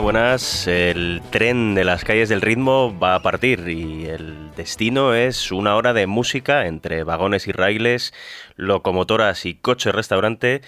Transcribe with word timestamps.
Buenas. 0.00 0.66
El 0.66 1.20
tren 1.30 1.74
de 1.74 1.84
las 1.84 2.04
calles 2.04 2.28
del 2.28 2.40
ritmo 2.40 2.98
va 2.98 3.14
a 3.14 3.22
partir 3.22 3.68
y 3.68 4.06
el 4.06 4.54
destino 4.56 5.14
es 5.14 5.52
una 5.52 5.76
hora 5.76 5.92
de 5.92 6.06
música 6.06 6.66
entre 6.66 7.04
vagones 7.04 7.46
y 7.46 7.52
raíles, 7.52 8.14
locomotoras 8.56 9.44
y 9.44 9.54
coche 9.54 9.92
restaurante, 9.92 10.62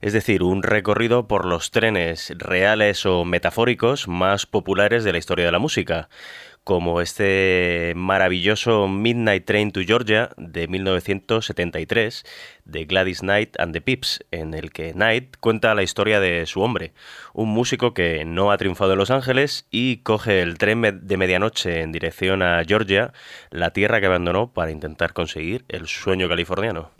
es 0.00 0.12
decir, 0.12 0.42
un 0.42 0.62
recorrido 0.62 1.28
por 1.28 1.44
los 1.44 1.70
trenes 1.70 2.32
reales 2.38 3.04
o 3.04 3.24
metafóricos 3.24 4.08
más 4.08 4.46
populares 4.46 5.04
de 5.04 5.12
la 5.12 5.18
historia 5.18 5.44
de 5.46 5.52
la 5.52 5.58
música 5.58 6.08
como 6.68 7.00
este 7.00 7.94
maravilloso 7.96 8.88
Midnight 8.88 9.46
Train 9.46 9.72
to 9.72 9.80
Georgia 9.86 10.28
de 10.36 10.68
1973 10.68 12.26
de 12.66 12.84
Gladys 12.84 13.20
Knight 13.20 13.58
and 13.58 13.72
the 13.72 13.80
Pips, 13.80 14.22
en 14.32 14.52
el 14.52 14.70
que 14.70 14.92
Knight 14.92 15.38
cuenta 15.40 15.74
la 15.74 15.82
historia 15.82 16.20
de 16.20 16.44
su 16.44 16.60
hombre, 16.60 16.92
un 17.32 17.48
músico 17.48 17.94
que 17.94 18.26
no 18.26 18.52
ha 18.52 18.58
triunfado 18.58 18.92
en 18.92 18.98
Los 18.98 19.10
Ángeles 19.10 19.66
y 19.70 20.02
coge 20.02 20.42
el 20.42 20.58
tren 20.58 20.82
de 20.82 21.16
medianoche 21.16 21.80
en 21.80 21.90
dirección 21.90 22.42
a 22.42 22.62
Georgia, 22.66 23.14
la 23.50 23.70
tierra 23.70 24.00
que 24.00 24.06
abandonó 24.06 24.52
para 24.52 24.70
intentar 24.70 25.14
conseguir 25.14 25.64
el 25.68 25.86
sueño 25.86 26.28
californiano. 26.28 26.90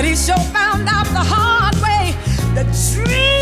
But 0.00 0.08
he 0.08 0.16
sure 0.16 0.38
found 0.38 0.88
out 0.88 1.04
the 1.08 1.22
hard 1.22 1.74
way 1.82 2.16
the 2.54 2.64
dreams 2.94 3.39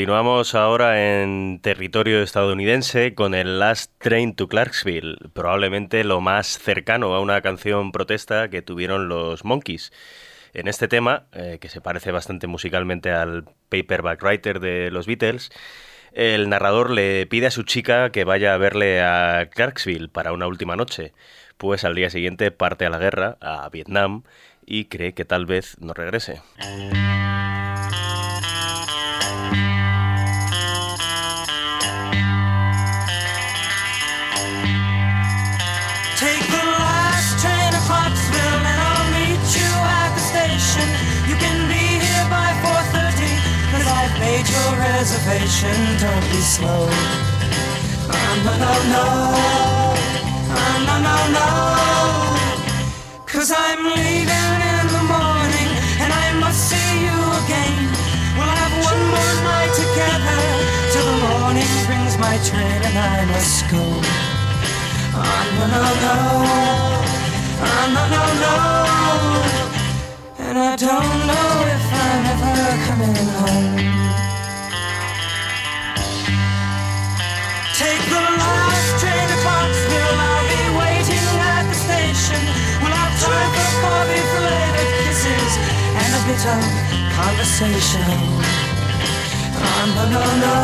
Continuamos 0.00 0.54
ahora 0.54 1.20
en 1.20 1.60
territorio 1.60 2.22
estadounidense 2.22 3.14
con 3.14 3.34
el 3.34 3.58
Last 3.58 3.92
Train 3.98 4.34
to 4.34 4.48
Clarksville, 4.48 5.18
probablemente 5.34 6.04
lo 6.04 6.22
más 6.22 6.58
cercano 6.58 7.14
a 7.14 7.20
una 7.20 7.42
canción 7.42 7.92
protesta 7.92 8.48
que 8.48 8.62
tuvieron 8.62 9.10
los 9.10 9.44
Monkeys. 9.44 9.92
En 10.54 10.68
este 10.68 10.88
tema, 10.88 11.26
eh, 11.32 11.58
que 11.60 11.68
se 11.68 11.82
parece 11.82 12.12
bastante 12.12 12.46
musicalmente 12.46 13.10
al 13.10 13.44
Paperback 13.68 14.22
Writer 14.22 14.60
de 14.60 14.90
los 14.90 15.06
Beatles, 15.06 15.50
el 16.14 16.48
narrador 16.48 16.88
le 16.90 17.26
pide 17.26 17.48
a 17.48 17.50
su 17.50 17.64
chica 17.64 18.08
que 18.08 18.24
vaya 18.24 18.54
a 18.54 18.56
verle 18.56 19.02
a 19.02 19.50
Clarksville 19.50 20.08
para 20.08 20.32
una 20.32 20.46
última 20.46 20.76
noche, 20.76 21.12
pues 21.58 21.84
al 21.84 21.94
día 21.94 22.08
siguiente 22.08 22.50
parte 22.50 22.86
a 22.86 22.90
la 22.90 22.98
guerra, 22.98 23.36
a 23.42 23.68
Vietnam, 23.68 24.22
y 24.64 24.86
cree 24.86 25.12
que 25.12 25.26
tal 25.26 25.44
vez 25.44 25.76
no 25.78 25.92
regrese. 25.92 26.40
Reservation, 45.30 45.78
don't 46.00 46.26
be 46.30 46.40
slow. 46.40 46.88
Oh, 46.90 48.32
no, 48.44 48.52
no, 48.64 48.72
no. 48.94 49.04
Oh, 50.58 50.76
no, 50.86 50.94
no, 51.06 51.16
no. 51.38 51.46
Cause 53.26 53.50
I'm 53.54 53.84
leaving 53.84 54.60
in 54.74 54.86
the 54.96 55.04
morning 55.06 55.70
and 56.02 56.10
I 56.12 56.26
must 56.40 56.60
see 56.70 56.90
you 57.06 57.18
again. 57.42 57.78
We'll 58.36 58.54
have 58.62 58.74
one 58.90 59.02
more 59.14 59.34
night 59.46 59.72
together 59.82 60.40
till 60.92 61.06
the 61.10 61.18
morning 61.26 61.70
brings 61.86 62.14
my 62.18 62.36
train 62.48 62.80
and 62.88 62.98
I 62.98 63.24
must 63.26 63.70
go. 63.70 63.84
Oh, 65.14 65.42
no, 65.56 65.64
no, 65.74 65.82
no. 66.04 66.16
Oh, 67.66 67.86
no, 67.94 68.02
no, 68.14 68.22
no. 68.44 68.54
And 70.46 70.56
I 70.58 70.76
don't 70.76 71.18
know 71.28 71.50
if 71.76 71.84
I'm 72.04 72.24
ever 72.32 72.56
coming 72.86 73.16
home. 73.38 74.09
Of 86.46 86.62
conversation. 87.12 88.00
Oh, 89.60 89.84
no, 89.94 90.04
no, 90.08 90.22
no. 90.44 90.54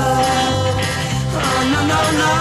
Oh, 1.36 1.62
no, 1.72 1.80
no, 1.92 2.00
no. 2.20 2.32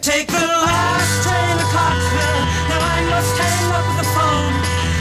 Take 0.00 0.28
the 0.28 0.46
last 0.46 1.12
train 1.22 1.58
to 1.58 1.64
Clarksville 1.72 2.44
must 3.10 3.36
hang 3.36 3.72
up 3.72 3.88
the 3.98 4.06
phone. 4.14 4.54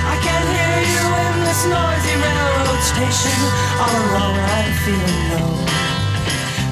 I 0.04 0.16
can't 0.22 0.48
hear 0.56 0.78
you 0.94 1.04
in 1.24 1.36
this 1.48 1.62
noisy 1.66 2.16
railroad 2.24 2.82
station. 2.84 3.40
All 3.80 3.96
alone, 4.04 4.40
I'm 4.58 4.74
feeling 4.84 5.24
low. 5.32 5.83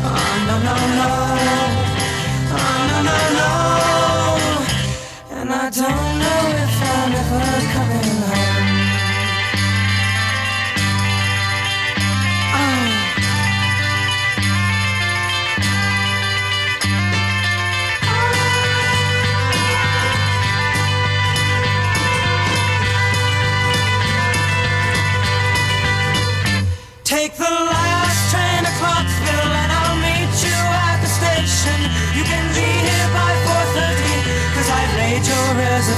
Oh, 0.03 0.09
no, 0.47 0.55
no, 0.67 0.75
no. 0.99 1.09
Oh, 2.57 2.75
no, 2.89 2.97
no, 3.09 3.17
no. 3.39 3.51
And 5.39 5.49
I 5.51 5.69
don't 5.69 6.11
know 6.21 6.41
if 6.63 6.81
I'm 6.91 7.13
ever 7.21 7.61
coming 7.73 8.21
home. 8.29 8.40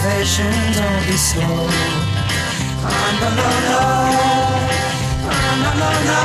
Reservation. 0.03 0.51
Don't 0.74 1.07
be 1.07 1.17
slow. 1.17 1.67
Oh, 2.86 3.10
no, 3.19 3.29
no, 3.39 3.50
no. 3.69 3.81
Oh, 5.29 5.41
no, 5.62 5.69
no, 5.81 5.89
no. 6.10 6.22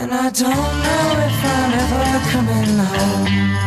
And 0.00 0.10
I 0.12 0.30
don't 0.30 0.74
know 0.84 1.06
if 1.26 1.44
I'm 1.44 1.72
ever 1.80 2.06
coming 2.30 2.78
home. 2.78 3.65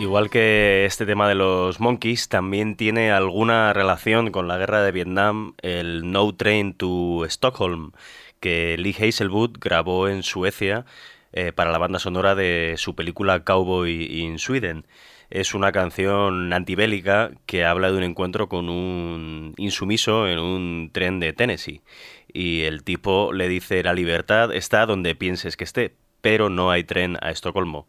Igual 0.00 0.30
que 0.30 0.86
este 0.86 1.04
tema 1.04 1.28
de 1.28 1.34
los 1.34 1.78
Monkeys, 1.78 2.30
también 2.30 2.74
tiene 2.74 3.10
alguna 3.12 3.74
relación 3.74 4.30
con 4.30 4.48
la 4.48 4.56
guerra 4.56 4.82
de 4.82 4.92
Vietnam 4.92 5.52
el 5.60 6.10
No 6.10 6.34
Train 6.34 6.72
to 6.72 7.26
Stockholm, 7.26 7.92
que 8.40 8.78
Lee 8.78 8.96
Hazelwood 8.98 9.58
grabó 9.60 10.08
en 10.08 10.22
Suecia 10.22 10.86
eh, 11.34 11.52
para 11.52 11.70
la 11.70 11.76
banda 11.76 11.98
sonora 11.98 12.34
de 12.34 12.76
su 12.78 12.94
película 12.94 13.44
Cowboy 13.44 14.22
in 14.22 14.38
Sweden. 14.38 14.86
Es 15.28 15.52
una 15.52 15.70
canción 15.70 16.50
antibélica 16.54 17.32
que 17.44 17.66
habla 17.66 17.92
de 17.92 17.98
un 17.98 18.04
encuentro 18.04 18.48
con 18.48 18.70
un 18.70 19.52
insumiso 19.58 20.26
en 20.26 20.38
un 20.38 20.88
tren 20.94 21.20
de 21.20 21.34
Tennessee. 21.34 21.82
Y 22.32 22.62
el 22.62 22.84
tipo 22.84 23.34
le 23.34 23.50
dice, 23.50 23.82
la 23.82 23.92
libertad 23.92 24.50
está 24.54 24.86
donde 24.86 25.14
pienses 25.14 25.58
que 25.58 25.64
esté, 25.64 25.94
pero 26.22 26.48
no 26.48 26.70
hay 26.70 26.84
tren 26.84 27.18
a 27.20 27.30
Estocolmo 27.30 27.86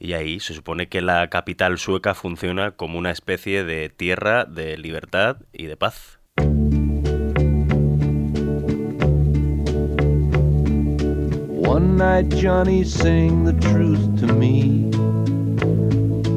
y 0.00 0.14
ahí 0.14 0.40
se 0.40 0.54
supone 0.54 0.88
que 0.88 1.02
la 1.02 1.28
capital 1.28 1.78
sueca 1.78 2.14
funciona 2.14 2.72
como 2.72 2.98
una 2.98 3.10
especie 3.10 3.64
de 3.64 3.90
tierra 3.90 4.46
de 4.46 4.78
libertad 4.78 5.36
y 5.52 5.66
de 5.66 5.76
paz. 5.76 6.18
One 11.62 11.96
night 11.96 12.34
Johnny 12.34 12.82
sang 12.82 13.44
the 13.44 13.52
truth 13.60 14.18
to 14.20 14.26
me 14.26 14.90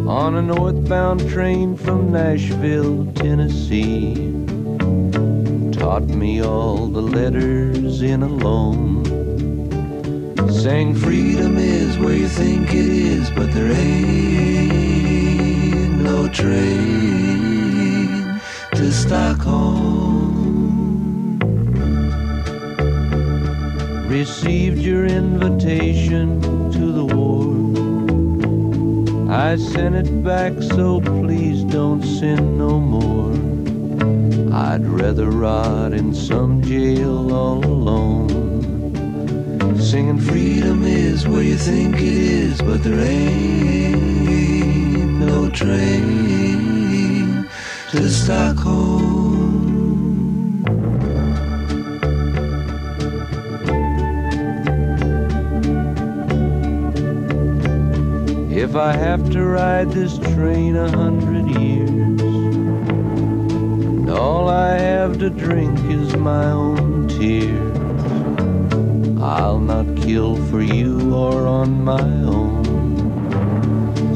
on 0.06 0.36
a 0.36 0.42
northbound 0.42 1.28
train 1.30 1.78
from 1.78 2.12
Nashville, 2.12 3.12
Tennessee. 3.14 4.14
Taught 5.72 6.10
me 6.10 6.44
all 6.44 6.88
the 6.88 7.02
letters 7.02 8.02
in 8.02 8.22
a 8.22 8.28
loan. 8.28 9.04
Sang 10.50 10.96
freedom 10.96 11.58
is 11.58 11.98
where 11.98 12.14
you 12.14 12.28
think 12.28 12.74
it 12.74 12.88
is, 12.88 13.30
but 13.32 13.54
there 13.54 13.72
ain't 13.72 14.82
no 16.02 16.28
train 16.28 18.40
to 18.72 18.92
Stockholm. 18.92 19.80
Received 24.08 24.80
your 24.80 25.06
invitation 25.06 26.42
to 26.72 26.92
the 26.92 27.06
war. 27.06 27.54
I 29.32 29.56
sent 29.56 29.96
it 29.96 30.24
back, 30.24 30.62
so 30.62 31.00
please 31.02 31.64
don't 31.64 32.04
send 32.04 32.58
no 32.58 32.80
more. 32.80 33.32
I'd 34.54 34.86
rather 34.86 35.30
rot 35.30 35.94
in 35.94 36.14
some 36.14 36.62
jail 36.62 37.34
all 37.34 37.66
alone. 37.66 38.43
Singing 39.84 40.18
freedom 40.18 40.84
is 40.84 41.28
where 41.28 41.44
you 41.44 41.58
think 41.58 41.98
it 41.98 42.02
is, 42.02 42.62
but 42.62 42.82
there 42.84 43.02
ain't 43.02 44.00
no 45.20 45.50
train 45.50 47.46
to 47.92 48.10
Stockholm. 48.10 49.04
If 58.50 58.76
I 58.76 58.94
have 58.94 59.30
to 59.32 59.44
ride 59.44 59.92
this 59.92 60.18
train 60.18 60.78
a 60.78 60.90
hundred 60.90 61.50
years, 61.62 62.22
and 62.22 64.10
all 64.10 64.48
I 64.48 64.78
have 64.78 65.20
to 65.20 65.30
drink 65.30 65.78
is 65.92 66.16
my 66.16 66.46
own 66.46 67.10
tears, 67.10 67.73
I'll 69.24 69.60
not 69.60 69.86
kill 69.96 70.36
for 70.48 70.62
you 70.62 71.16
or 71.16 71.48
on 71.48 71.82
my 71.82 72.02
own. 72.02 72.66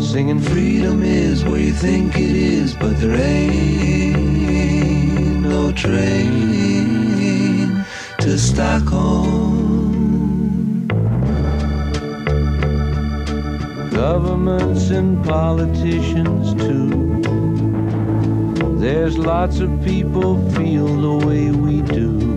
Singing 0.02 0.42
freedom 0.42 1.02
is 1.02 1.46
where 1.46 1.62
you 1.62 1.72
think 1.72 2.18
it 2.18 2.36
is, 2.36 2.74
but 2.74 3.00
there 3.00 3.16
ain't 3.16 4.18
no 5.44 5.72
train 5.72 7.06
to 8.20 8.38
Stockholm. 8.38 9.30
Governments 13.92 14.90
and 14.90 15.24
politicians 15.24 16.54
too. 16.56 17.22
There's 18.78 19.18
lots 19.18 19.62
of 19.62 19.70
people 19.86 20.38
feel 20.52 20.88
the 20.88 21.16
way 21.26 21.52
we 21.52 21.82
do. 21.82 22.37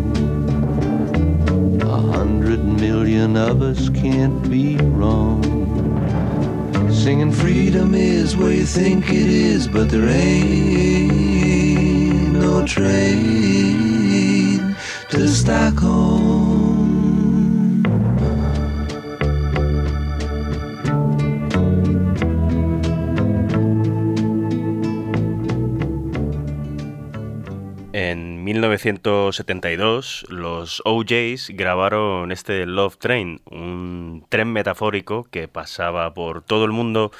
Million 2.80 3.36
of 3.36 3.60
us 3.60 3.90
can't 3.90 4.50
be 4.50 4.78
wrong. 4.78 5.42
Singing 6.90 7.30
freedom 7.30 7.94
is 7.94 8.34
where 8.38 8.52
you 8.52 8.64
think 8.64 9.10
it 9.10 9.28
is, 9.28 9.68
but 9.68 9.90
there 9.90 10.08
ain't 10.08 11.12
no 12.32 12.66
train 12.66 13.76
to 15.10 15.28
Stockholm. 15.28 16.39
1972, 28.60 30.26
los 30.28 30.82
OJs 30.84 31.50
grabaron 31.54 32.30
este 32.30 32.66
Love 32.66 32.98
Train, 32.98 33.40
un 33.50 34.26
tren 34.28 34.52
metafórico 34.52 35.26
que 35.30 35.48
pasaba 35.48 36.12
por 36.12 36.42
todo 36.42 36.66
el 36.66 36.70
mundo 36.70 37.10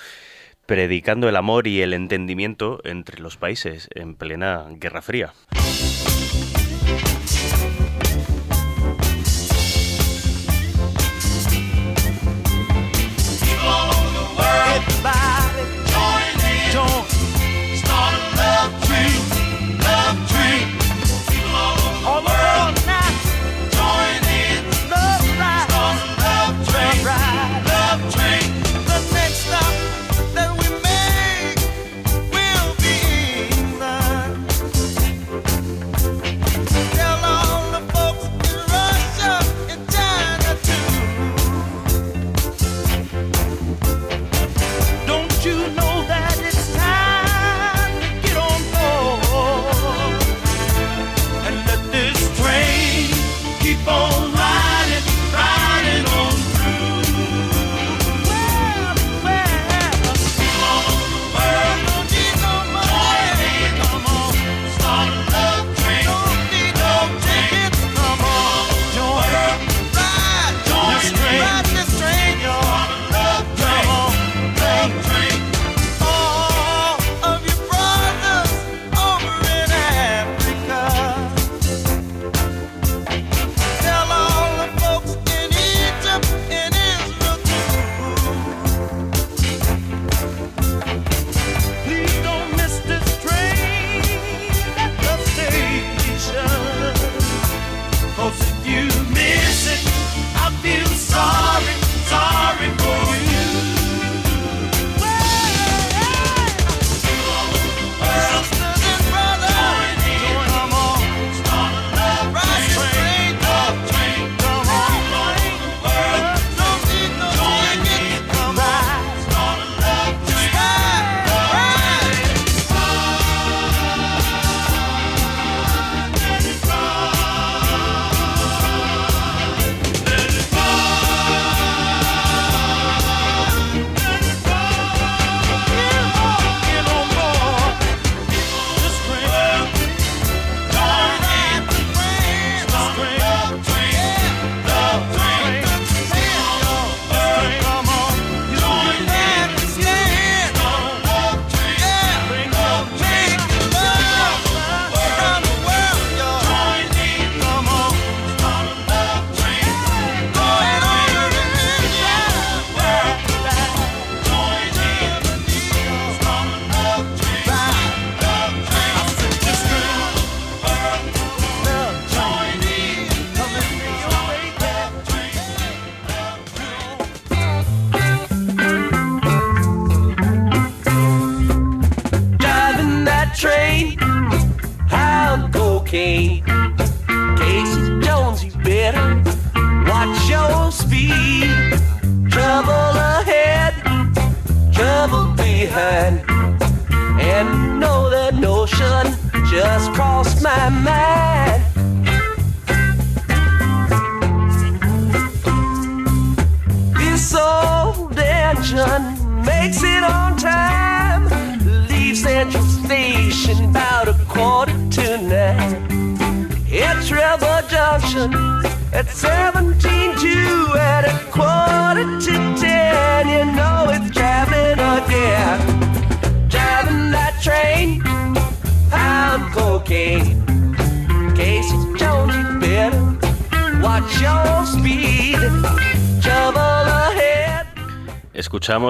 predicando 0.66 1.30
el 1.30 1.36
amor 1.36 1.66
y 1.66 1.80
el 1.80 1.94
entendimiento 1.94 2.80
entre 2.84 3.20
los 3.20 3.38
países 3.38 3.88
en 3.94 4.16
plena 4.16 4.66
Guerra 4.72 5.00
Fría. 5.00 5.32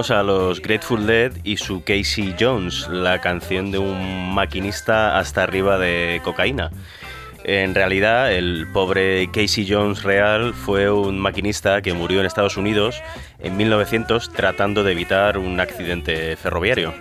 Escuchamos 0.01 0.19
a 0.19 0.23
los 0.23 0.63
Grateful 0.63 1.07
Dead 1.07 1.33
y 1.45 1.59
su 1.59 1.85
Casey 1.85 2.35
Jones, 2.41 2.89
la 2.89 3.21
canción 3.21 3.71
de 3.71 3.77
un 3.77 4.33
maquinista 4.33 5.19
hasta 5.19 5.43
arriba 5.43 5.77
de 5.77 6.23
cocaína. 6.25 6.71
En 7.45 7.75
realidad, 7.75 8.33
el 8.33 8.67
pobre 8.73 9.31
Casey 9.31 9.67
Jones 9.69 10.03
real 10.03 10.55
fue 10.55 10.91
un 10.91 11.19
maquinista 11.19 11.83
que 11.83 11.93
murió 11.93 12.21
en 12.21 12.27
Estados 12.27 12.57
Unidos 12.57 13.03
en 13.41 13.59
1900 13.59 14.33
tratando 14.33 14.85
de 14.85 14.93
evitar 14.93 15.37
un 15.37 15.61
accidente 15.61 16.35
ferroviario. 16.37 16.95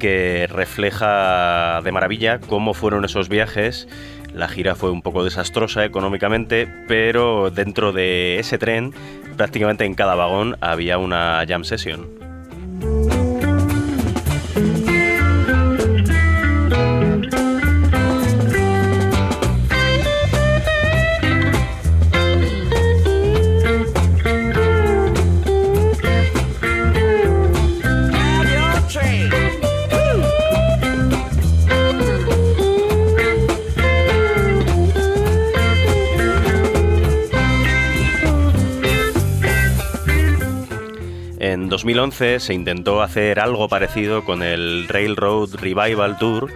que 0.00 0.48
refleja 0.50 1.80
de 1.84 1.92
maravilla 1.92 2.40
cómo 2.40 2.74
fueron 2.74 3.04
esos 3.04 3.28
viajes. 3.28 3.86
La 4.34 4.48
gira 4.48 4.74
fue 4.74 4.90
un 4.90 5.02
poco 5.02 5.22
desastrosa 5.22 5.84
económicamente, 5.84 6.66
pero 6.88 7.50
dentro 7.50 7.92
de 7.92 8.40
ese 8.40 8.58
tren, 8.58 8.92
prácticamente 9.36 9.84
en 9.84 9.94
cada 9.94 10.16
vagón 10.16 10.56
había 10.60 10.98
una 10.98 11.44
jam 11.46 11.62
session. 11.62 12.29
2011 41.94 42.38
se 42.38 42.54
intentó 42.54 43.02
hacer 43.02 43.40
algo 43.40 43.68
parecido 43.68 44.24
con 44.24 44.44
el 44.44 44.86
Railroad 44.86 45.56
Revival 45.56 46.18
Tour 46.18 46.52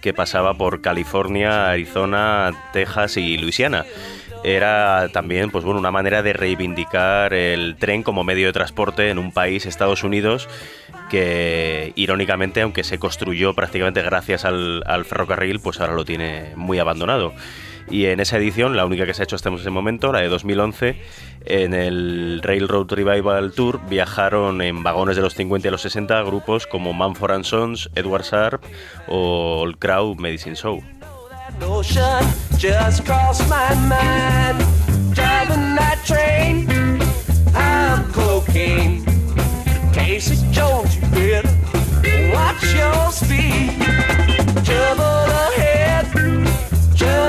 que 0.00 0.14
pasaba 0.14 0.54
por 0.54 0.80
California, 0.80 1.68
Arizona, 1.70 2.52
Texas 2.72 3.18
y 3.18 3.36
Luisiana. 3.36 3.84
Era 4.44 5.10
también 5.12 5.50
pues, 5.50 5.64
bueno, 5.64 5.78
una 5.78 5.90
manera 5.90 6.22
de 6.22 6.32
reivindicar 6.32 7.34
el 7.34 7.76
tren 7.76 8.02
como 8.02 8.24
medio 8.24 8.46
de 8.46 8.54
transporte 8.54 9.10
en 9.10 9.18
un 9.18 9.30
país, 9.30 9.66
Estados 9.66 10.04
Unidos, 10.04 10.48
que 11.10 11.92
irónicamente, 11.94 12.62
aunque 12.62 12.82
se 12.82 12.98
construyó 12.98 13.52
prácticamente 13.52 14.00
gracias 14.00 14.46
al, 14.46 14.82
al 14.86 15.04
ferrocarril, 15.04 15.60
pues 15.60 15.80
ahora 15.80 15.92
lo 15.92 16.06
tiene 16.06 16.52
muy 16.56 16.78
abandonado. 16.78 17.34
Y 17.90 18.06
en 18.06 18.20
esa 18.20 18.36
edición, 18.36 18.76
la 18.76 18.84
única 18.84 19.06
que 19.06 19.14
se 19.14 19.22
ha 19.22 19.24
hecho 19.24 19.36
hasta 19.36 19.50
ese 19.54 19.70
momento, 19.70 20.12
la 20.12 20.20
de 20.20 20.28
2011, 20.28 21.00
en 21.46 21.74
el 21.74 22.40
Railroad 22.42 22.86
Revival 22.90 23.52
Tour 23.52 23.80
viajaron 23.88 24.60
en 24.60 24.82
vagones 24.82 25.16
de 25.16 25.22
los 25.22 25.34
50 25.34 25.68
y 25.68 25.70
los 25.70 25.82
60 25.82 26.22
grupos 26.22 26.66
como 26.66 26.92
Manford 26.92 27.32
and 27.32 27.44
Sons, 27.44 27.90
Edward 27.94 28.24
Sharp 28.24 28.62
o 29.06 29.64
el 29.66 29.78
Crow 29.78 30.14
Medicine 30.16 30.56
Show. 30.56 30.82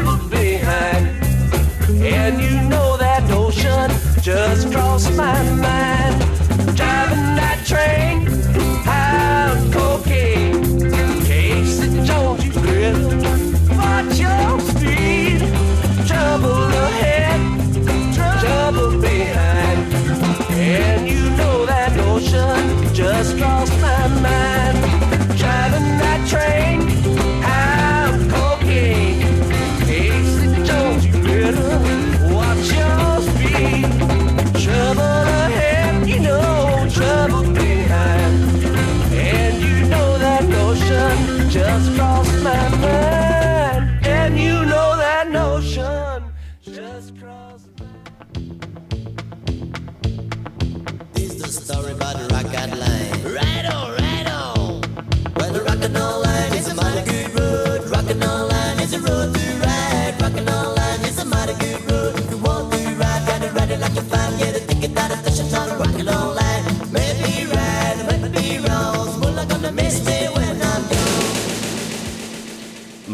Trouble 0.01 0.29
behind. 0.29 1.07
And 2.01 2.39
you 2.41 2.69
know 2.69 2.97
that 2.97 3.23
notion 3.29 3.89
just 4.21 4.71
crossed 4.71 5.11
my 5.15 5.41
mind. 5.67 6.17
Driving 6.77 7.35
that 7.39 7.59
train, 7.65 8.08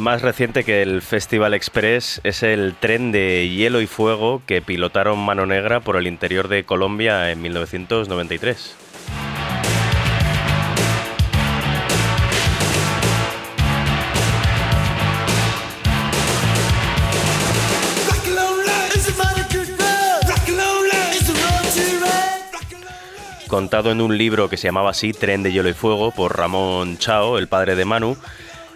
Más 0.06 0.22
reciente 0.22 0.64
que 0.64 0.84
el 0.84 1.02
Festival 1.02 1.56
Express 1.56 2.22
es 2.24 2.44
el 2.44 2.76
tren 2.80 3.12
de 3.12 3.50
hielo 3.50 3.82
y 3.82 3.88
fuego 3.88 4.44
que 4.46 4.62
pilotaron 4.62 5.18
Mano 5.18 5.48
Negra 5.48 5.80
por 5.80 5.98
el 5.98 6.06
interior 6.06 6.48
de 6.48 6.64
Colombia 6.64 7.32
en 7.32 7.42
1993. 7.42 8.76
Rock 18.08 18.28
and 18.28 18.38
roll 18.38 18.58
line 18.58 18.92
is 18.94 19.10
a 19.10 19.14
mighty 19.18 19.42
good 19.58 19.70
road. 19.70 20.30
Rock 20.30 20.48
and 20.48 20.58
roll 20.60 20.84
line 20.88 21.18
is 21.18 21.28
a 21.28 21.34
road 21.34 21.74
to 21.74 21.82
ride. 22.06 22.54
Rock 22.54 22.74
and 22.74 22.84
roll 22.84 23.40
line. 23.40 23.48
contado 23.48 23.92
en 23.92 24.02
un 24.02 24.16
libro 24.16 24.52
que 24.52 24.58
se 24.58 24.68
llamaba 24.68 24.92
así, 24.92 25.14
Tren 25.14 25.42
de 25.42 25.52
Hielo 25.52 25.70
y 25.70 25.74
Fuego, 25.74 26.12
por 26.12 26.38
Ramón 26.38 27.00
Chao, 27.00 27.40
el 27.40 27.48
padre 27.48 27.76
de 27.76 27.86
Manu, 27.86 28.18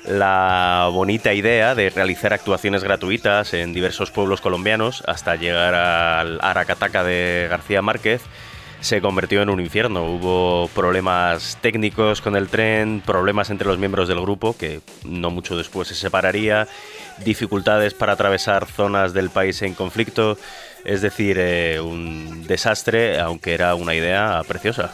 la 0.10 0.90
bonita 0.92 1.34
idea 1.34 1.76
de 1.76 1.92
realizar 1.92 2.34
actuaciones 2.34 2.84
gratuitas 2.84 3.54
en 3.54 3.74
diversos 3.74 4.10
pueblos 4.10 4.42
colombianos 4.42 5.04
hasta 5.08 5.36
llegar 5.36 5.76
al 5.76 6.40
Aracataca 6.42 7.04
de 7.04 7.48
García 7.50 7.82
Márquez 7.82 8.22
se 8.82 9.02
convirtió 9.02 9.42
en 9.42 9.50
un 9.50 9.60
infierno. 9.60 10.06
Hubo 10.06 10.68
problemas 10.70 11.58
técnicos 11.62 12.22
con 12.22 12.36
el 12.36 12.48
tren, 12.48 13.02
problemas 13.06 13.50
entre 13.50 13.68
los 13.68 13.78
miembros 13.78 14.08
del 14.08 14.22
grupo, 14.22 14.58
que 14.58 14.82
no 15.04 15.30
mucho 15.30 15.58
después 15.58 15.90
se 15.90 15.96
separaría, 15.96 16.68
dificultades 17.24 17.94
para 17.94 18.14
atravesar 18.14 18.66
zonas 18.66 19.14
del 19.14 19.30
país 19.30 19.62
en 19.62 19.76
conflicto, 19.76 20.38
es 20.86 21.02
decir, 21.02 21.38
eh, 21.40 21.80
un 21.82 22.48
desastre, 22.48 23.20
aunque 23.20 23.54
era 23.54 23.76
una 23.76 23.94
idea 23.94 24.42
preciosa. 24.48 24.94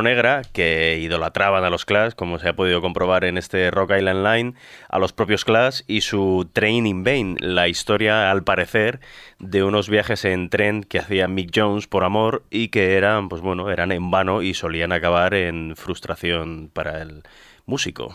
Negra 0.00 0.42
que 0.52 0.98
idolatraban 0.98 1.64
a 1.64 1.70
los 1.70 1.84
Clash, 1.84 2.14
como 2.14 2.38
se 2.38 2.48
ha 2.48 2.56
podido 2.56 2.80
comprobar 2.80 3.24
en 3.24 3.36
este 3.36 3.70
Rock 3.70 3.92
Island 3.98 4.26
Line, 4.26 4.54
a 4.88 4.98
los 4.98 5.12
propios 5.12 5.44
Clash 5.44 5.82
y 5.86 6.00
su 6.00 6.48
Train 6.52 6.86
in 6.86 7.04
Vain, 7.04 7.36
la 7.40 7.68
historia, 7.68 8.30
al 8.30 8.44
parecer, 8.44 9.00
de 9.38 9.64
unos 9.64 9.90
viajes 9.90 10.24
en 10.24 10.48
tren 10.48 10.84
que 10.84 11.00
hacía 11.00 11.28
Mick 11.28 11.50
Jones 11.54 11.88
por 11.88 12.04
amor 12.04 12.44
y 12.48 12.68
que 12.68 12.94
eran, 12.94 13.28
pues 13.28 13.42
bueno, 13.42 13.70
eran 13.70 13.92
en 13.92 14.10
vano 14.10 14.40
y 14.40 14.54
solían 14.54 14.92
acabar 14.92 15.34
en 15.34 15.74
frustración 15.76 16.70
para 16.72 17.02
el 17.02 17.24
músico. 17.66 18.14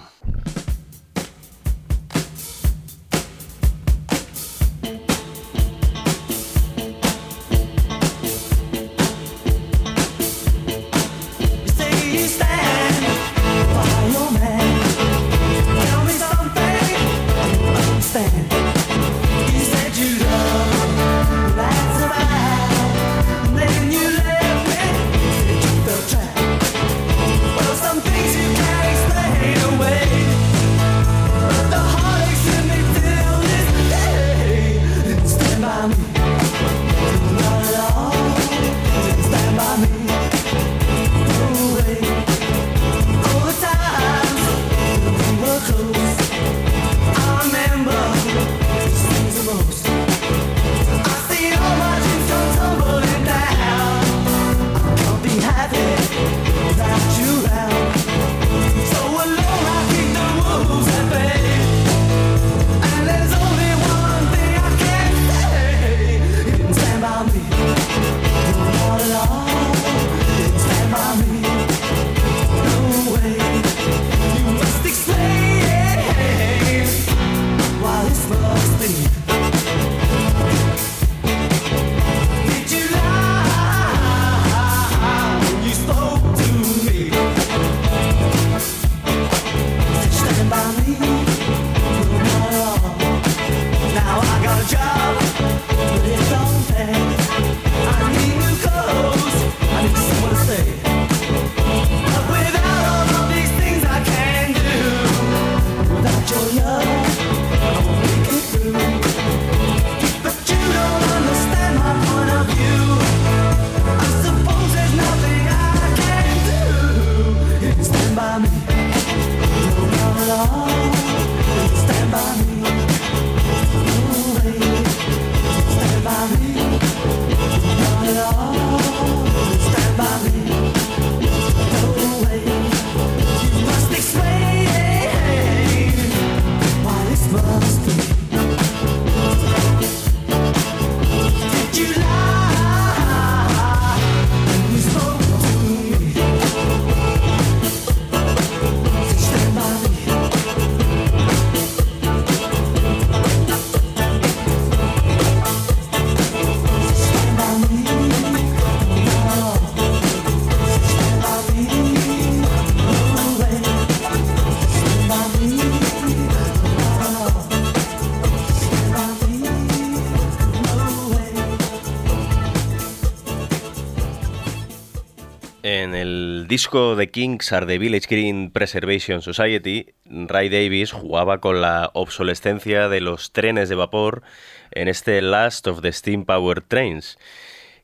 Disco 176.48 176.96
de 176.96 177.10
Kings 177.10 177.52
are 177.52 177.66
the 177.66 177.78
Village 177.78 178.08
Green 178.10 178.52
Preservation 178.52 179.22
Society, 179.22 179.94
Ray 180.06 180.48
Davis 180.48 180.94
jugaba 180.94 181.40
con 181.40 181.62
la 181.62 181.92
obsolescencia 181.94 182.88
de 182.88 183.02
los 183.02 183.34
trenes 183.34 183.68
de 183.68 183.76
vapor 183.76 184.24
en 184.72 184.88
este 184.88 185.22
Last 185.22 185.68
of 185.68 185.82
the 185.82 185.92
Steam 185.92 186.26
Power 186.26 186.62
Trains. 186.62 187.18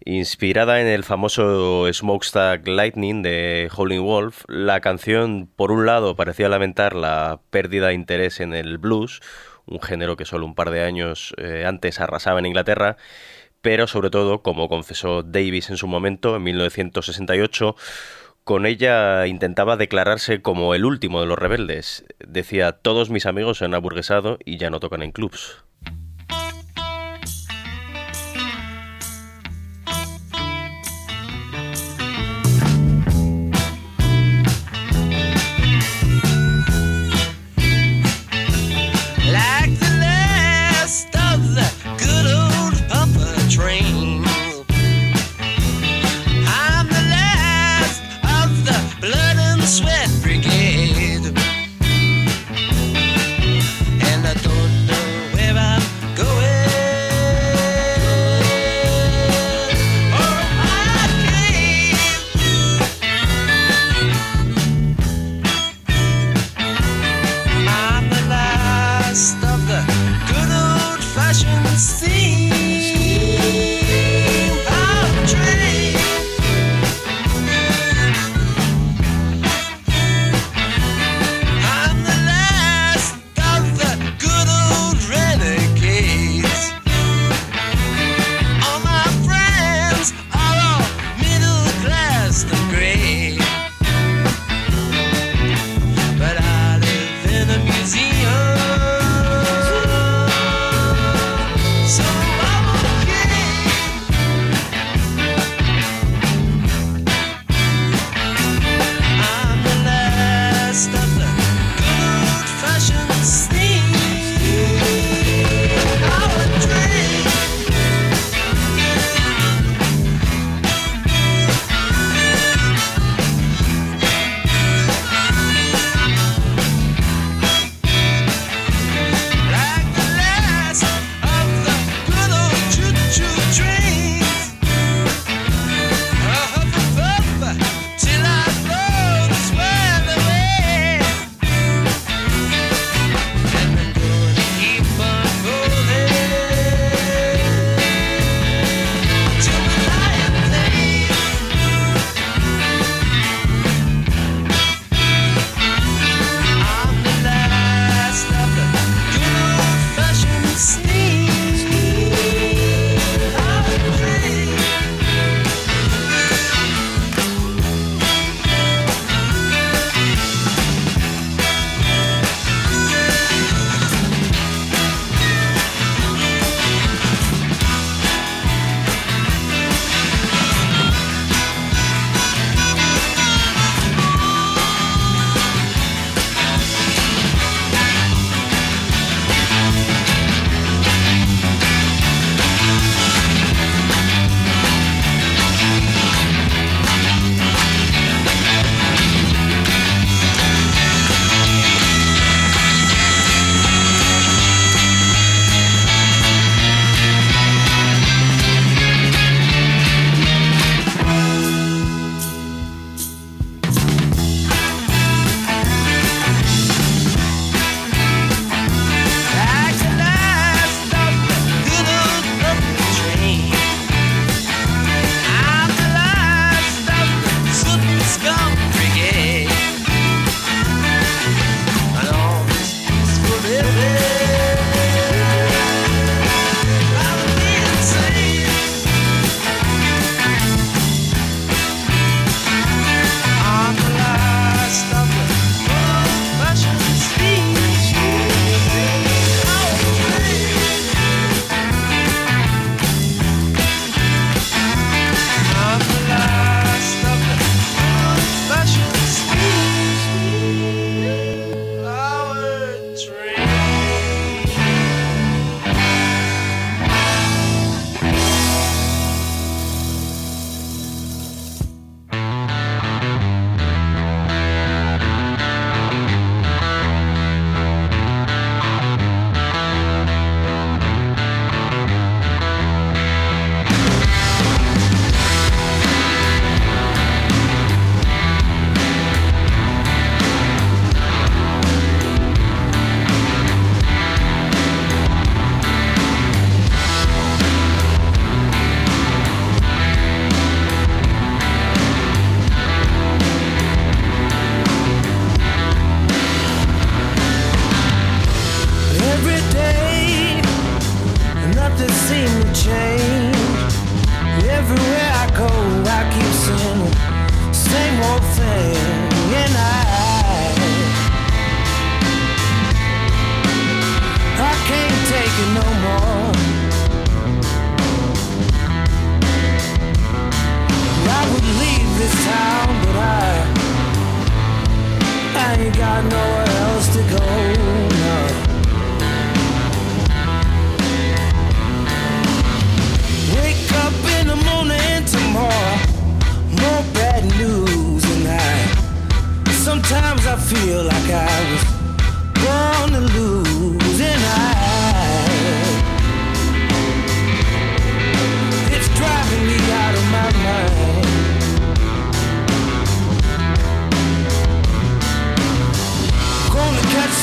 Inspirada 0.05 0.81
en 0.81 0.87
el 0.87 1.03
famoso 1.03 1.91
Smokestack 1.91 2.65
Lightning 2.67 3.21
de 3.21 3.69
Howling 3.75 4.01
Wolf, 4.01 4.43
la 4.47 4.79
canción 4.79 5.49
por 5.55 5.71
un 5.71 5.85
lado 5.85 6.15
parecía 6.15 6.47
lamentar 6.47 6.95
la 6.95 7.41
pérdida 7.49 7.87
de 7.87 7.95
interés 7.95 8.39
en 8.39 8.53
el 8.53 8.77
blues, 8.77 9.19
un 9.65 9.81
género 9.81 10.15
que 10.15 10.25
solo 10.25 10.45
un 10.45 10.55
par 10.55 10.69
de 10.71 10.83
años 10.83 11.33
eh, 11.37 11.65
antes 11.65 11.99
arrasaba 11.99 12.39
en 12.39 12.45
Inglaterra, 12.45 12.97
pero 13.61 13.87
sobre 13.87 14.09
todo, 14.09 14.41
como 14.41 14.67
confesó 14.67 15.23
Davis 15.23 15.69
en 15.69 15.77
su 15.77 15.87
momento, 15.87 16.35
en 16.35 16.43
1968, 16.43 17.75
con 18.43 18.65
ella 18.65 19.25
intentaba 19.27 19.77
declararse 19.77 20.41
como 20.41 20.75
el 20.75 20.85
último 20.85 21.21
de 21.21 21.27
los 21.27 21.39
rebeldes. 21.39 22.05
Decía, 22.19 22.73
todos 22.73 23.09
mis 23.09 23.25
amigos 23.25 23.59
se 23.59 23.65
han 23.65 23.73
aburguesado 23.73 24.37
y 24.43 24.57
ya 24.57 24.69
no 24.69 24.79
tocan 24.79 25.01
en 25.01 25.11
clubs. 25.11 25.62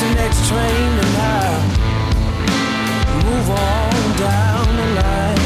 The 0.01 0.15
next 0.15 0.49
train 0.49 0.93
and 1.05 1.17
I'll 1.21 1.61
move 3.21 3.51
on 3.51 4.01
down 4.17 4.67
the 4.81 4.87
line. 4.97 5.45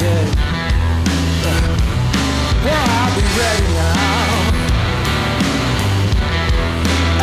Yeah. 0.00 0.24
I'll 2.62 3.12
be 3.16 3.22
ready 3.40 3.68
now. 3.76 4.32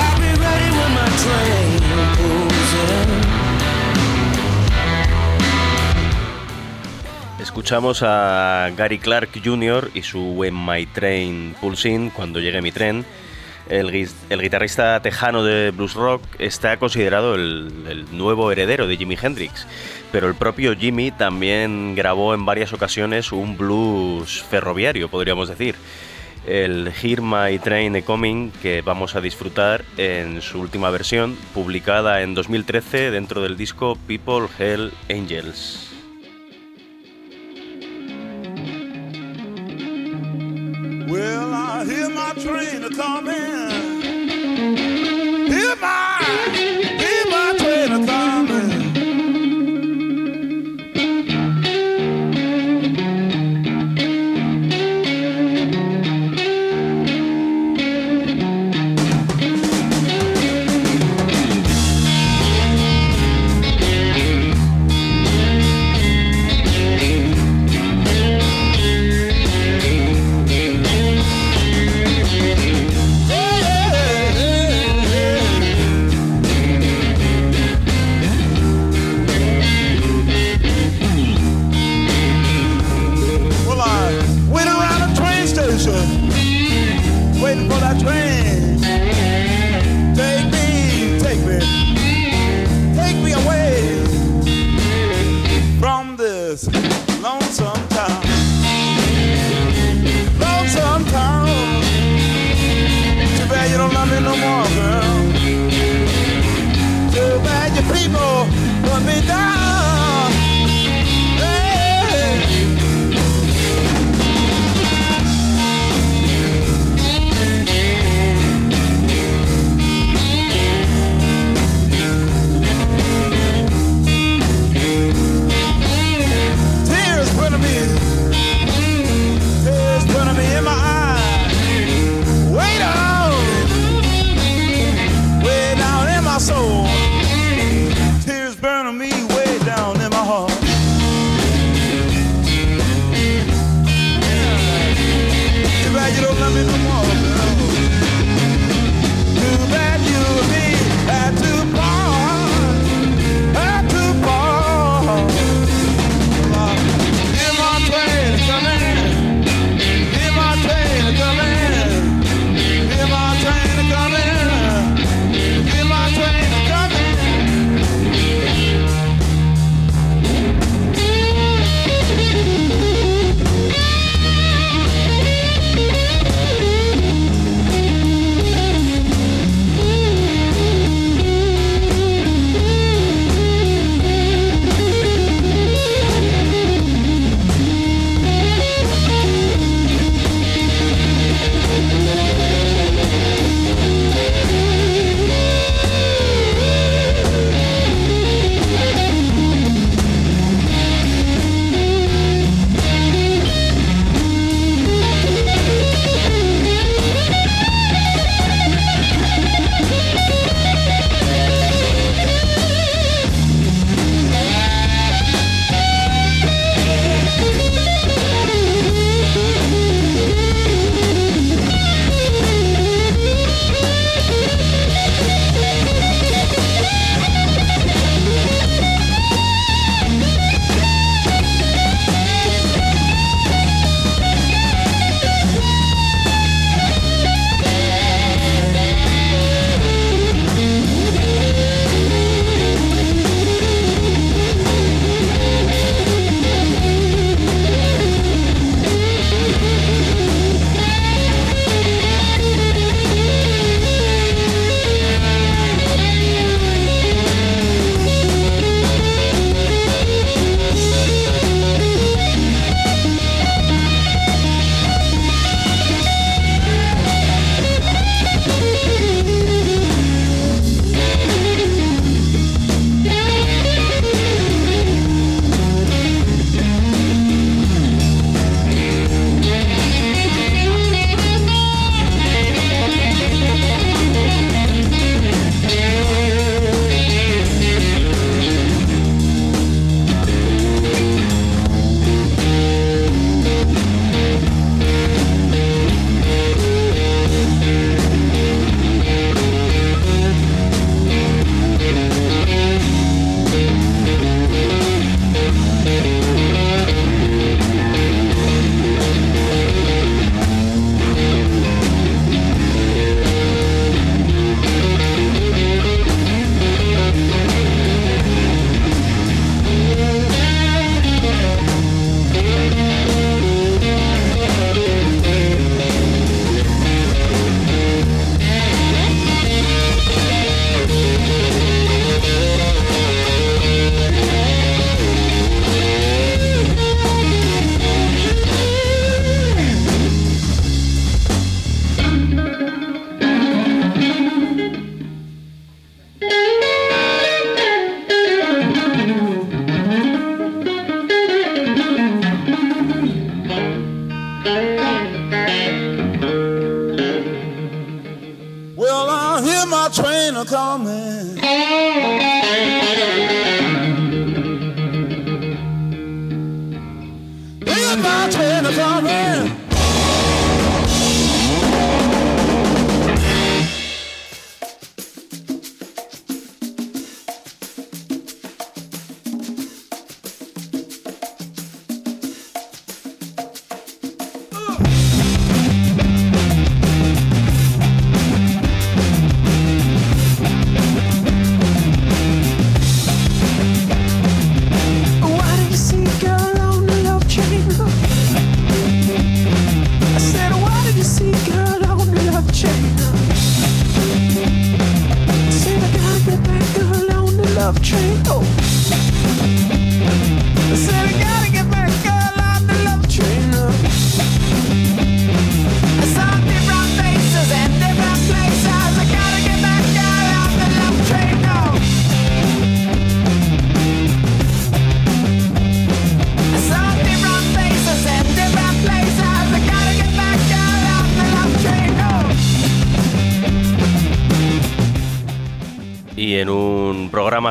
I'll 0.03 0.19
be 0.21 0.31
ready 0.45 0.69
when 0.77 0.91
my 0.99 1.09
train 1.23 1.81
pulls 2.17 2.71
in. 2.89 3.09
Escuchamos 7.41 8.03
a 8.03 8.71
Gary 8.77 8.99
Clark 8.99 9.31
Jr. 9.41 9.89
y 9.95 10.03
su 10.03 10.35
When 10.35 10.53
My 10.53 10.85
Train 10.85 11.55
Pulls 11.59 11.85
In, 11.85 12.11
cuando 12.11 12.39
llegue 12.39 12.61
mi 12.61 12.71
tren. 12.71 13.05
El, 13.69 13.91
gui- 13.91 14.10
el 14.30 14.41
guitarrista 14.41 15.01
tejano 15.01 15.43
de 15.43 15.71
blues 15.71 15.93
rock 15.93 16.23
está 16.39 16.77
considerado 16.77 17.36
el, 17.36 17.71
el 17.89 18.06
nuevo 18.17 18.51
heredero 18.51 18.88
de 18.88 18.95
Jimi 18.97 19.17
Hendrix, 19.21 19.67
pero 20.12 20.27
el 20.27 20.36
propio 20.36 20.75
Jimmy 20.75 21.12
también 21.12 21.93
grabó 21.95 22.34
en 22.34 22.45
varias 22.45 22.71
ocasiones 22.73 23.32
un 23.32 23.58
blues 23.58 24.41
ferroviario, 24.49 25.10
podríamos 25.10 25.49
decir. 25.49 25.75
El 26.45 26.93
Hear 27.03 27.21
My 27.21 27.60
Train 27.60 27.97
a 27.97 28.01
Coming, 28.03 28.51
que 28.62 28.82
vamos 28.82 29.15
a 29.17 29.21
disfrutar 29.21 29.84
en 29.97 30.41
su 30.41 30.62
última 30.62 30.89
versión, 30.89 31.36
publicada 31.53 32.21
en 32.21 32.36
2013 32.36 33.12
dentro 33.12 33.41
del 33.41 33.58
disco 33.58 33.97
People 34.08 34.47
Hell 34.58 34.93
Angels. 35.10 35.87
Well, 41.07 41.53
I 41.53 41.85
hear 41.85 42.09
my 42.09 42.33
train 42.33 42.83
a 42.83 42.89
coming. 42.89 43.33
Hear 45.47 45.75
my, 45.77 46.19
hear 46.99 47.25
my 47.31 47.55
train 47.57 47.91
a 47.93 48.05
coming. 48.05 48.76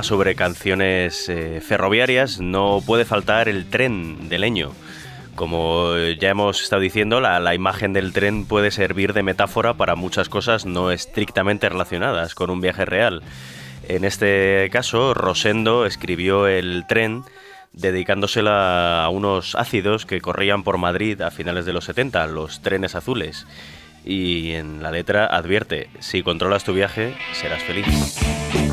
Sobre 0.03 0.35
canciones 0.35 1.29
eh, 1.29 1.61
ferroviarias 1.61 2.41
no 2.41 2.83
puede 2.85 3.05
faltar 3.05 3.49
el 3.49 3.67
tren 3.67 4.29
de 4.29 4.39
leño. 4.39 4.73
Como 5.35 5.97
ya 5.97 6.31
hemos 6.31 6.63
estado 6.63 6.81
diciendo, 6.81 7.21
la, 7.21 7.55
imagen 7.55 7.93
del 7.93 8.13
tren 8.13 8.47
puede 8.47 8.71
servir 8.71 9.13
de 9.13 9.23
metáfora 9.23 9.75
para 9.75 9.95
muchas 9.95 10.29
cosas 10.29 10.65
no 10.65 10.91
estrictamente 10.91 11.69
relacionadas 11.69 12.35
con 12.35 12.51
un 12.51 12.61
viaje 12.61 12.85
real. 12.85 13.23
En 13.89 14.05
este 14.05 14.69
caso, 14.73 15.15
Rosendo 15.15 15.87
escribió 15.87 16.47
el 16.47 16.85
tren 16.89 17.23
dedicándosela 17.73 19.05
a 19.05 19.09
unos 19.11 19.55
ácidos 19.55 20.07
que 20.07 20.21
corrían 20.21 20.63
por 20.63 20.79
Madrid 20.79 21.21
a 21.21 21.31
finales 21.31 21.67
de 21.67 21.75
los 21.75 21.85
70, 21.85 22.27
los 22.29 22.63
trenes 22.63 22.95
azules. 22.95 23.47
Y 24.05 24.53
en 24.53 24.83
la 24.83 24.91
letra 24.91 25.27
advierte, 25.27 25.91
si 26.01 26.23
controlas 26.23 26.65
tu 26.65 26.73
viaje, 26.73 27.15
serás 27.33 27.63
feliz. 27.63 28.66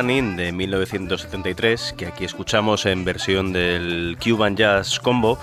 Running 0.00 0.36
de 0.36 0.50
1973, 0.52 1.94
que 1.94 2.06
aquí 2.06 2.24
escuchamos 2.24 2.86
en 2.86 3.04
versión 3.04 3.52
del 3.52 4.16
Cuban 4.18 4.56
Jazz 4.56 4.98
Combo, 4.98 5.38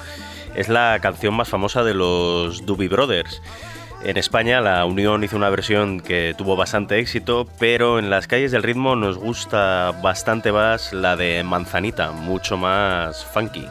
es 0.56 0.68
la 0.68 0.98
canción 1.00 1.36
más 1.36 1.48
famosa 1.48 1.84
de 1.84 1.94
los 1.94 2.66
Doobie 2.66 2.88
Brothers. 2.88 3.40
En 4.04 4.18
España 4.18 4.60
la 4.60 4.84
Unión 4.86 5.24
hizo 5.24 5.38
una 5.38 5.52
versión 5.52 6.00
que 6.00 6.34
tuvo 6.36 6.56
bastante 6.56 6.98
éxito, 6.98 7.48
pero 7.60 8.00
en 8.00 8.10
las 8.10 8.26
calles 8.26 8.52
del 8.52 8.64
ritmo 8.64 8.96
nos 8.96 9.20
gusta 9.20 9.92
bastante 10.02 10.52
más 10.52 10.92
la 10.92 11.16
de 11.16 11.44
Manzanita, 11.44 12.12
mucho 12.12 12.58
más 12.58 13.26
funky. 13.26 13.68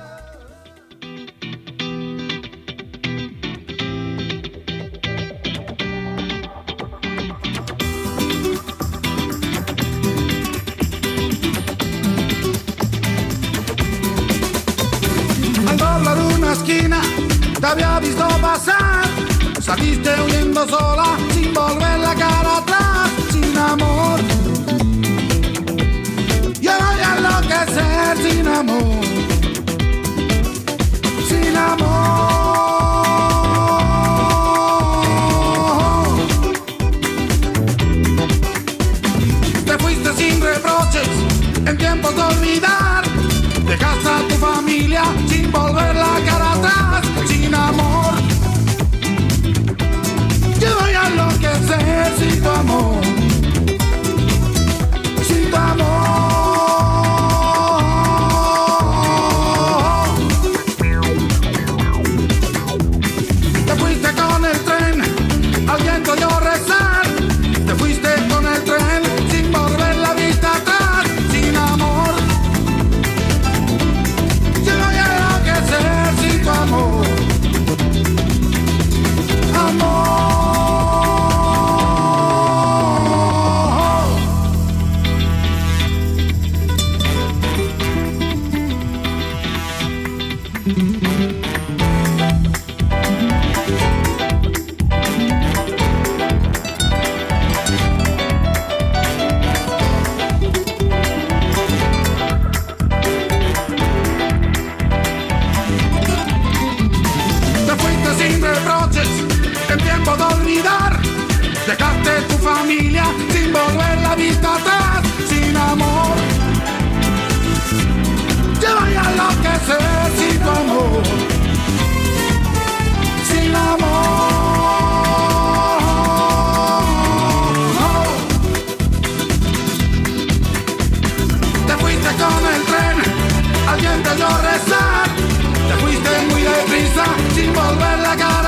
Volver 138.16 138.42
la 138.42 138.45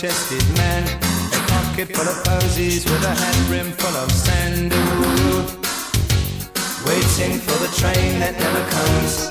a 0.00 0.06
barrel-chested 0.06 0.56
man. 0.56 0.82
A 1.32 1.40
pocket 1.48 1.94
full 1.94 2.08
of 2.08 2.24
posies 2.24 2.84
with 2.84 3.04
a 3.04 3.14
hat 3.14 3.46
brim 3.48 3.72
full 3.72 3.96
of 3.96 4.10
sand. 4.10 4.72
Ooh, 4.72 5.44
waiting 6.86 7.38
for 7.38 7.56
the 7.60 7.68
train 7.76 8.20
that 8.20 8.38
never 8.38 8.64
comes. 8.70 9.30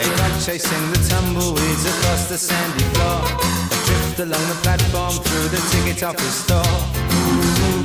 A 0.00 0.06
rat 0.18 0.42
chasing 0.44 0.92
the 0.92 0.98
tumbleweeds 1.08 1.84
across 1.86 2.28
the 2.28 2.38
sandy 2.38 2.84
floor. 2.94 3.22
Adrift 3.70 4.18
along 4.20 4.46
the 4.48 4.58
platform 4.62 5.12
through 5.12 5.48
the 5.48 5.60
ticket 5.70 6.02
office. 6.02 6.50
Ooh, 6.50 7.84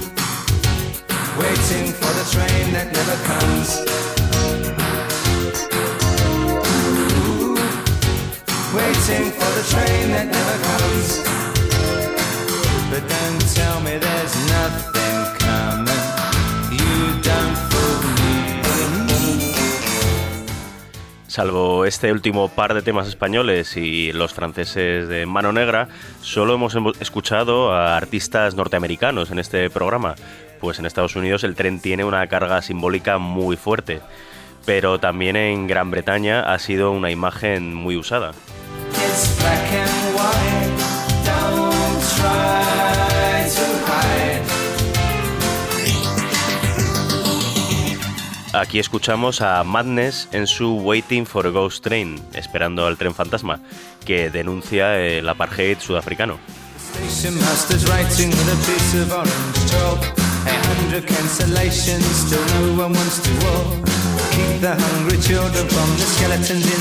waiting 1.39 1.93
for 1.93 2.11
the 2.17 2.25
train 2.31 2.73
that 2.73 2.91
never 2.93 3.17
comes. 3.25 4.16
Salvo 21.27 21.85
este 21.85 22.11
último 22.11 22.49
par 22.49 22.73
de 22.73 22.81
temas 22.81 23.07
españoles 23.07 23.77
y 23.77 24.11
los 24.11 24.33
franceses 24.33 25.07
de 25.07 25.25
Mano 25.25 25.51
Negra, 25.51 25.87
solo 26.21 26.55
hemos 26.55 26.75
em-, 26.75 26.91
escuchado 26.99 27.73
a 27.73 27.97
artistas 27.97 28.55
norteamericanos 28.55 29.31
en 29.31 29.39
este 29.39 29.69
programa, 29.69 30.15
pues 30.59 30.79
en 30.79 30.85
Estados 30.85 31.15
Unidos 31.15 31.43
el 31.43 31.55
tren 31.55 31.79
tiene 31.79 32.03
una 32.03 32.25
carga 32.27 32.61
simbólica 32.61 33.17
muy 33.17 33.55
fuerte 33.55 34.01
pero 34.67 34.99
también 34.99 35.37
en 35.37 35.65
Gran 35.65 35.91
Bretaña 35.91 36.41
ha 36.41 36.59
sido 36.59 36.91
una 36.91 37.09
imagen 37.09 37.73
muy 37.73 37.95
usada. 37.95 38.33
Aquí 48.53 48.79
escuchamos 48.79 49.41
a 49.41 49.63
Madness 49.63 50.27
en 50.31 50.47
su 50.47 50.77
Waiting 50.77 51.27
for 51.27 51.45
a 51.45 51.51
Ghost 51.51 51.83
Train, 51.83 52.19
esperando 52.33 52.87
al 52.87 52.97
tren 52.97 53.13
fantasma, 53.13 53.59
que 54.03 54.31
denuncia 54.31 54.97
el 54.99 55.29
apartheid 55.29 55.77
sudafricano. 55.77 56.39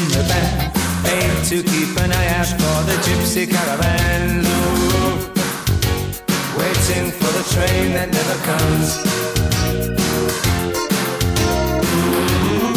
The 0.09 0.76
Aim 1.05 1.31
to 1.45 1.63
keep 1.63 1.97
an 2.01 2.13
eye 2.13 2.29
out 2.39 2.47
for 2.47 2.83
the 2.89 2.97
gypsy 3.05 3.47
caravans. 3.49 4.47
Ooh, 4.47 5.31
waiting 6.59 7.11
for 7.11 7.31
the 7.37 7.45
train 7.53 7.93
that 7.93 8.09
never 8.13 8.37
comes. 8.49 8.89
Ooh, 11.93 12.75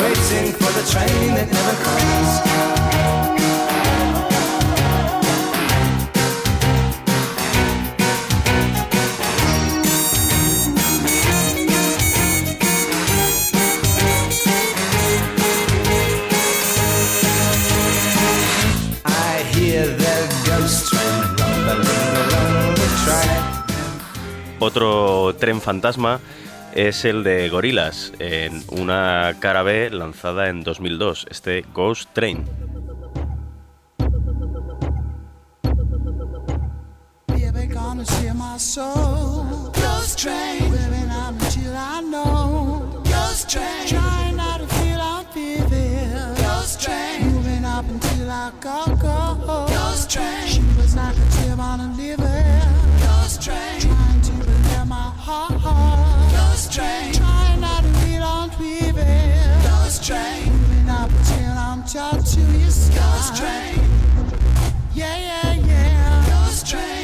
waiting 0.00 0.52
for 0.52 0.70
the 0.78 0.84
train 0.90 1.34
that 1.34 1.48
never 1.52 1.76
comes. 1.84 2.47
Otro 24.68 25.34
tren 25.36 25.62
fantasma 25.62 26.20
es 26.74 27.06
el 27.06 27.24
de 27.24 27.48
Gorilas 27.48 28.12
en 28.18 28.62
una 28.68 29.34
cara 29.40 29.62
lanzada 29.88 30.50
en 30.50 30.62
2002, 30.62 31.26
este 31.30 31.64
Ghost 31.72 32.10
Train. 32.12 32.44
Train. 50.08 50.46
She 50.46 50.60
was 50.76 50.96
like 50.96 51.16
a. 51.16 52.27
train. 56.78 57.12
Trying 57.12 57.60
not 57.60 57.82
to 57.82 57.90
be 58.04 58.16
on 58.18 58.50
TV. 58.50 59.00
Ghost 59.64 60.04
train. 60.04 60.52
Moving 60.52 60.88
up 60.88 61.10
till 61.26 61.56
I'm 61.66 61.82
touching 61.82 62.60
your 62.60 62.70
sky. 62.70 62.98
Ghost 62.98 63.36
train. 63.36 63.80
Yeah, 64.94 65.18
yeah, 65.18 65.66
yeah. 65.66 66.26
Ghost 66.26 66.66
train. 66.68 66.97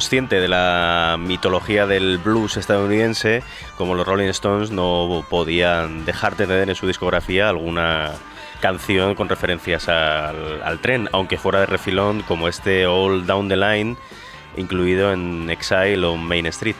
Consciente 0.00 0.40
de 0.40 0.48
la 0.48 1.18
mitología 1.20 1.86
del 1.86 2.16
blues 2.16 2.56
estadounidense 2.56 3.42
como 3.76 3.94
los 3.94 4.06
Rolling 4.06 4.30
Stones 4.30 4.70
no 4.70 5.26
podían 5.28 6.06
dejar 6.06 6.38
de 6.38 6.46
tener 6.46 6.70
en 6.70 6.74
su 6.74 6.86
discografía 6.86 7.50
alguna 7.50 8.12
canción 8.62 9.14
con 9.14 9.28
referencias 9.28 9.90
al, 9.90 10.78
tren, 10.80 11.10
aunque 11.12 11.36
fuera 11.36 11.60
de 11.60 11.66
refilón 11.66 12.22
como 12.22 12.48
este 12.48 12.86
All 12.86 13.26
Down 13.26 13.50
the 13.50 13.58
Line 13.58 13.96
incluido 14.56 15.12
en 15.12 15.50
Exile 15.50 16.06
o 16.06 16.16
Main 16.16 16.46
Street. 16.46 16.76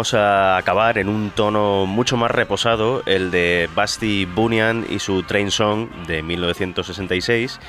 Vamos 0.00 0.14
a 0.14 0.56
acabar 0.56 0.96
en 0.96 1.10
un 1.10 1.28
tono 1.28 1.84
mucho 1.84 2.16
más 2.16 2.30
reposado, 2.30 3.02
el 3.04 3.30
de 3.30 3.68
Basti 3.74 4.24
Bunyan 4.24 4.86
y 4.88 4.98
su 4.98 5.24
Train 5.24 5.50
Song 5.50 5.90
de 6.06 6.22
1966, 6.22 7.60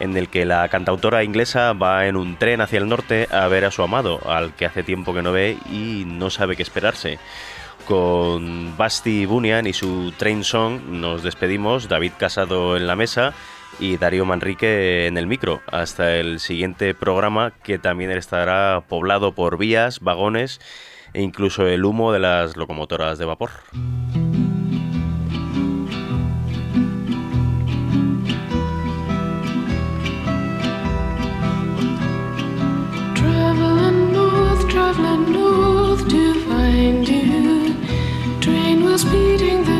en 0.00 0.16
el 0.16 0.30
que 0.30 0.46
la 0.46 0.66
cantautora 0.70 1.24
inglesa 1.24 1.74
va 1.74 2.06
en 2.06 2.16
un 2.16 2.38
tren 2.38 2.62
hacia 2.62 2.78
el 2.78 2.88
norte 2.88 3.28
a 3.30 3.48
ver 3.48 3.66
a 3.66 3.70
su 3.70 3.82
amado, 3.82 4.18
al 4.26 4.54
que 4.54 4.64
hace 4.64 4.82
tiempo 4.82 5.12
que 5.12 5.20
no 5.20 5.30
ve 5.30 5.58
y 5.70 6.04
no 6.06 6.30
sabe 6.30 6.56
qué 6.56 6.62
esperarse. 6.62 7.18
Con 7.86 8.78
Basti 8.78 9.26
Bunyan 9.26 9.66
y 9.66 9.74
su 9.74 10.14
Train 10.16 10.42
Song 10.42 10.80
nos 10.88 11.22
despedimos, 11.22 11.90
David 11.90 12.12
Casado 12.16 12.78
en 12.78 12.86
la 12.86 12.96
mesa 12.96 13.34
y 13.78 13.98
Darío 13.98 14.24
Manrique 14.24 15.06
en 15.06 15.18
el 15.18 15.26
micro. 15.26 15.60
Hasta 15.70 16.16
el 16.16 16.40
siguiente 16.40 16.94
programa 16.94 17.52
que 17.62 17.78
también 17.78 18.10
estará 18.10 18.84
poblado 18.88 19.34
por 19.34 19.58
vías, 19.58 20.00
vagones 20.00 20.62
e 21.14 21.22
incluso 21.22 21.66
el 21.66 21.84
humo 21.84 22.12
de 22.12 22.18
las 22.18 22.56
locomotoras 22.56 23.18
de 23.18 23.24
vapor. 23.24 23.50
North, 38.94 39.73